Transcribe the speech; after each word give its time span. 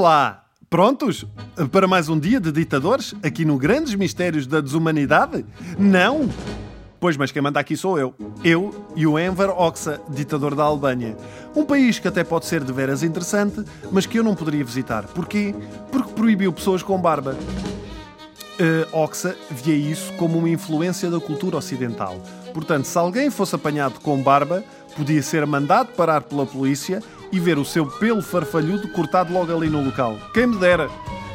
Olá! 0.00 0.46
Prontos? 0.70 1.26
Para 1.70 1.86
mais 1.86 2.08
um 2.08 2.18
dia 2.18 2.40
de 2.40 2.50
ditadores? 2.50 3.14
Aqui 3.22 3.44
no 3.44 3.58
Grandes 3.58 3.94
Mistérios 3.94 4.46
da 4.46 4.62
Desumanidade? 4.62 5.44
Não? 5.78 6.26
Pois, 6.98 7.18
mas 7.18 7.30
quem 7.30 7.42
manda 7.42 7.60
aqui 7.60 7.76
sou 7.76 7.98
eu. 7.98 8.14
Eu 8.42 8.86
e 8.96 9.06
o 9.06 9.18
Enver 9.18 9.50
Oxa, 9.50 10.00
ditador 10.08 10.54
da 10.54 10.62
Albânia. 10.62 11.18
Um 11.54 11.66
país 11.66 11.98
que 11.98 12.08
até 12.08 12.24
pode 12.24 12.46
ser 12.46 12.64
de 12.64 12.72
veras 12.72 13.02
interessante, 13.02 13.62
mas 13.92 14.06
que 14.06 14.18
eu 14.18 14.24
não 14.24 14.34
poderia 14.34 14.64
visitar. 14.64 15.04
Porquê? 15.08 15.54
Porque 15.92 16.14
proibiu 16.14 16.50
pessoas 16.50 16.82
com 16.82 16.98
barba. 16.98 17.36
Uh, 18.58 18.96
Oxa 18.96 19.36
via 19.50 19.76
isso 19.76 20.14
como 20.14 20.38
uma 20.38 20.48
influência 20.48 21.10
da 21.10 21.20
cultura 21.20 21.58
ocidental. 21.58 22.18
Portanto, 22.54 22.86
se 22.86 22.96
alguém 22.96 23.28
fosse 23.28 23.54
apanhado 23.54 24.00
com 24.00 24.22
barba, 24.22 24.64
podia 24.96 25.22
ser 25.22 25.44
mandado 25.44 25.92
parar 25.92 26.22
pela 26.22 26.46
polícia 26.46 27.02
e 27.32 27.38
ver 27.38 27.58
o 27.58 27.64
seu 27.64 27.86
pelo 27.86 28.22
farfalhudo 28.22 28.88
cortado 28.88 29.32
logo 29.32 29.54
ali 29.54 29.68
no 29.68 29.84
local. 29.84 30.18
Quem 30.34 30.46
me 30.46 30.56
dera 30.56 30.88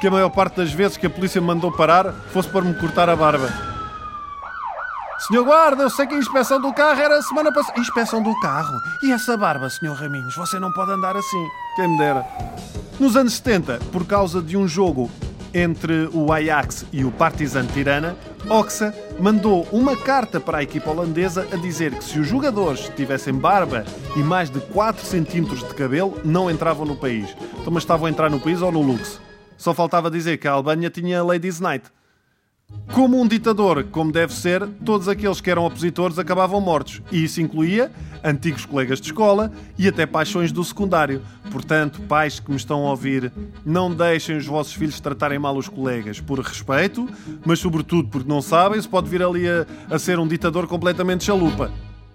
que 0.00 0.06
a 0.06 0.10
maior 0.10 0.30
parte 0.30 0.56
das 0.56 0.72
vezes 0.72 0.96
que 0.96 1.06
a 1.06 1.10
polícia 1.10 1.40
me 1.40 1.46
mandou 1.46 1.72
parar 1.72 2.12
fosse 2.32 2.48
para 2.48 2.62
me 2.62 2.74
cortar 2.74 3.08
a 3.08 3.16
barba. 3.16 3.48
Senhor 5.18 5.44
guarda, 5.44 5.84
eu 5.84 5.90
sei 5.90 6.06
que 6.06 6.14
a 6.14 6.18
inspeção 6.18 6.60
do 6.60 6.72
carro 6.72 7.00
era 7.00 7.16
a 7.16 7.22
semana 7.22 7.52
passada. 7.52 7.80
Inspeção 7.80 8.22
do 8.22 8.38
carro? 8.40 8.78
E 9.02 9.10
essa 9.10 9.36
barba, 9.36 9.70
senhor 9.70 9.94
Raminhos? 9.94 10.36
Você 10.36 10.58
não 10.58 10.70
pode 10.70 10.92
andar 10.92 11.16
assim. 11.16 11.48
Quem 11.74 11.88
me 11.88 11.98
dera. 11.98 12.24
Nos 13.00 13.16
anos 13.16 13.34
70, 13.34 13.80
por 13.90 14.06
causa 14.06 14.42
de 14.42 14.56
um 14.56 14.68
jogo 14.68 15.10
entre 15.56 16.10
o 16.12 16.30
Ajax 16.30 16.84
e 16.92 17.02
o 17.02 17.10
Partizan 17.10 17.64
Tirana, 17.64 18.14
Oxa 18.46 18.94
mandou 19.18 19.66
uma 19.72 19.96
carta 19.96 20.38
para 20.38 20.58
a 20.58 20.62
equipa 20.62 20.90
holandesa 20.90 21.48
a 21.50 21.56
dizer 21.56 21.94
que 21.94 22.04
se 22.04 22.18
os 22.18 22.28
jogadores 22.28 22.92
tivessem 22.94 23.32
barba 23.32 23.82
e 24.14 24.18
mais 24.18 24.50
de 24.50 24.60
4 24.60 25.02
centímetros 25.06 25.66
de 25.66 25.74
cabelo, 25.74 26.20
não 26.22 26.50
entravam 26.50 26.84
no 26.84 26.94
país. 26.94 27.34
Então, 27.58 27.72
mas 27.72 27.84
estavam 27.84 28.06
a 28.06 28.10
entrar 28.10 28.28
no 28.28 28.38
país 28.38 28.60
ou 28.60 28.70
no 28.70 28.82
Lux? 28.82 29.18
Só 29.56 29.72
faltava 29.72 30.10
dizer 30.10 30.36
que 30.36 30.46
a 30.46 30.52
Albânia 30.52 30.90
tinha 30.90 31.24
Ladies 31.24 31.58
Night. 31.58 31.86
Como 32.92 33.20
um 33.20 33.28
ditador, 33.28 33.84
como 33.90 34.10
deve 34.10 34.32
ser, 34.32 34.66
todos 34.84 35.08
aqueles 35.08 35.40
que 35.40 35.50
eram 35.50 35.64
opositores 35.64 36.18
acabavam 36.18 36.60
mortos. 36.60 37.02
E 37.12 37.24
isso 37.24 37.40
incluía 37.40 37.92
antigos 38.24 38.64
colegas 38.64 39.00
de 39.00 39.08
escola 39.08 39.52
e 39.78 39.86
até 39.86 40.06
paixões 40.06 40.50
do 40.50 40.64
secundário. 40.64 41.22
Portanto, 41.50 42.00
pais 42.02 42.40
que 42.40 42.50
me 42.50 42.56
estão 42.56 42.86
a 42.86 42.90
ouvir, 42.90 43.32
não 43.64 43.92
deixem 43.92 44.36
os 44.36 44.46
vossos 44.46 44.72
filhos 44.72 44.98
tratarem 44.98 45.38
mal 45.38 45.56
os 45.56 45.68
colegas, 45.68 46.20
por 46.20 46.40
respeito, 46.40 47.08
mas 47.44 47.58
sobretudo 47.58 48.08
porque 48.08 48.28
não 48.28 48.42
sabem 48.42 48.80
se 48.80 48.88
pode 48.88 49.08
vir 49.08 49.22
ali 49.22 49.46
a, 49.48 49.66
a 49.90 49.98
ser 49.98 50.18
um 50.18 50.26
ditador 50.26 50.66
completamente 50.66 51.24
chalupa. 51.24 51.70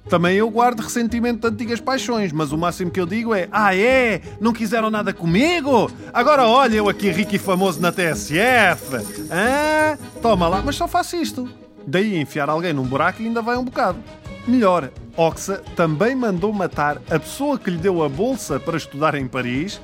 Também 0.09 0.35
eu 0.35 0.49
guardo 0.49 0.81
ressentimento 0.81 1.41
de 1.41 1.53
antigas 1.53 1.79
paixões, 1.79 2.31
mas 2.31 2.51
o 2.51 2.57
máximo 2.57 2.91
que 2.91 2.99
eu 2.99 3.05
digo 3.05 3.33
é: 3.33 3.47
Ah, 3.51 3.75
é? 3.75 4.21
Não 4.39 4.51
quiseram 4.51 4.89
nada 4.89 5.13
comigo? 5.13 5.89
Agora 6.13 6.45
olha 6.47 6.75
eu 6.75 6.89
aqui 6.89 7.09
rico 7.11 7.35
e 7.35 7.39
famoso 7.39 7.79
na 7.81 7.91
TSF. 7.91 8.95
Ah, 9.29 9.97
toma 10.21 10.47
lá, 10.47 10.61
mas 10.63 10.75
só 10.75 10.87
faço 10.87 11.15
isto. 11.15 11.47
Daí 11.85 12.17
enfiar 12.17 12.49
alguém 12.49 12.73
num 12.73 12.83
buraco 12.83 13.21
e 13.21 13.27
ainda 13.27 13.41
vai 13.41 13.57
um 13.57 13.63
bocado. 13.63 13.99
Melhor, 14.47 14.91
Oxa 15.15 15.61
também 15.75 16.15
mandou 16.15 16.51
matar 16.51 16.97
a 17.09 17.19
pessoa 17.19 17.59
que 17.59 17.69
lhe 17.69 17.77
deu 17.77 18.03
a 18.03 18.09
bolsa 18.09 18.59
para 18.59 18.77
estudar 18.77 19.13
em 19.13 19.27
Paris 19.27 19.79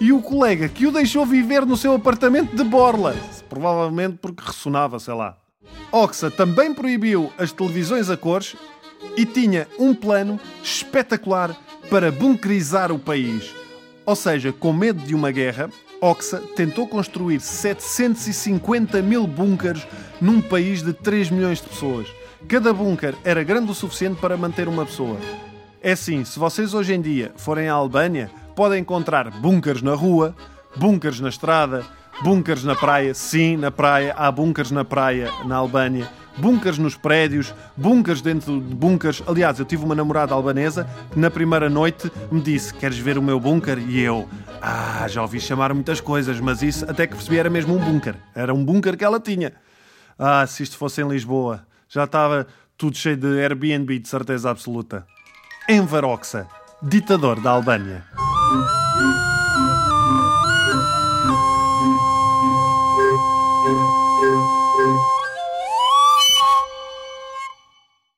e 0.00 0.12
o 0.12 0.20
colega 0.20 0.68
que 0.68 0.86
o 0.86 0.92
deixou 0.92 1.24
viver 1.24 1.64
no 1.64 1.76
seu 1.76 1.94
apartamento 1.94 2.54
de 2.54 2.62
Borla. 2.62 3.16
Provavelmente 3.48 4.18
porque 4.20 4.42
ressonava, 4.44 4.98
sei 4.98 5.14
lá. 5.14 5.36
Oxa 5.90 6.30
também 6.30 6.74
proibiu 6.74 7.32
as 7.38 7.52
televisões 7.52 8.10
a 8.10 8.16
cores 8.16 8.54
e 9.16 9.26
tinha 9.26 9.66
um 9.78 9.94
plano 9.94 10.38
espetacular 10.62 11.56
para 11.90 12.10
bunkerizar 12.10 12.90
o 12.90 12.98
país. 12.98 13.54
Ou 14.04 14.16
seja, 14.16 14.52
com 14.52 14.72
medo 14.72 15.00
de 15.02 15.14
uma 15.14 15.30
guerra, 15.30 15.70
Oxa 16.00 16.42
tentou 16.56 16.88
construir 16.88 17.40
750 17.40 19.00
mil 19.02 19.26
bunkers 19.26 19.86
num 20.20 20.40
país 20.40 20.82
de 20.82 20.92
3 20.92 21.30
milhões 21.30 21.60
de 21.60 21.68
pessoas. 21.68 22.08
Cada 22.48 22.72
bunker 22.72 23.14
era 23.24 23.44
grande 23.44 23.70
o 23.70 23.74
suficiente 23.74 24.20
para 24.20 24.36
manter 24.36 24.66
uma 24.66 24.84
pessoa. 24.84 25.16
É 25.80 25.92
assim, 25.92 26.24
se 26.24 26.38
vocês 26.38 26.74
hoje 26.74 26.94
em 26.94 27.00
dia 27.00 27.32
forem 27.36 27.68
à 27.68 27.74
Albânia, 27.74 28.30
podem 28.56 28.80
encontrar 28.80 29.30
bunkers 29.30 29.82
na 29.82 29.94
rua, 29.94 30.34
bunkers 30.74 31.20
na 31.20 31.28
estrada, 31.28 31.84
bunkers 32.22 32.64
na 32.64 32.74
praia. 32.74 33.14
Sim, 33.14 33.56
na 33.56 33.70
praia, 33.70 34.14
há 34.16 34.30
bunkers 34.30 34.70
na 34.70 34.84
praia 34.84 35.30
na 35.44 35.56
Albânia 35.56 36.08
bunkers 36.36 36.78
nos 36.78 36.96
prédios, 36.96 37.54
bunkers 37.76 38.20
dentro 38.20 38.60
de 38.60 38.74
bunkers. 38.74 39.22
Aliás, 39.26 39.58
eu 39.58 39.64
tive 39.64 39.84
uma 39.84 39.94
namorada 39.94 40.34
albanesa 40.34 40.88
que 41.12 41.18
na 41.18 41.30
primeira 41.30 41.68
noite 41.68 42.10
me 42.30 42.40
disse: 42.40 42.72
Queres 42.74 42.98
ver 42.98 43.18
o 43.18 43.22
meu 43.22 43.38
bunker? 43.38 43.78
E 43.78 44.00
eu, 44.00 44.28
ah, 44.60 45.06
já 45.08 45.22
ouvi 45.22 45.40
chamar 45.40 45.72
muitas 45.74 46.00
coisas, 46.00 46.40
mas 46.40 46.62
isso 46.62 46.88
até 46.88 47.06
que 47.06 47.14
percebi 47.14 47.38
era 47.38 47.50
mesmo 47.50 47.74
um 47.74 47.78
bunker. 47.78 48.14
Era 48.34 48.54
um 48.54 48.64
bunker 48.64 48.96
que 48.96 49.04
ela 49.04 49.20
tinha. 49.20 49.52
Ah, 50.18 50.46
se 50.46 50.62
isto 50.62 50.76
fosse 50.76 51.02
em 51.02 51.08
Lisboa, 51.08 51.66
já 51.88 52.04
estava 52.04 52.46
tudo 52.76 52.96
cheio 52.96 53.16
de 53.16 53.40
Airbnb, 53.40 53.98
de 53.98 54.08
certeza 54.08 54.50
absoluta. 54.50 55.06
Enver 55.68 56.04
Oxa, 56.04 56.46
ditador 56.82 57.40
da 57.40 57.50
Albânia. 57.50 58.04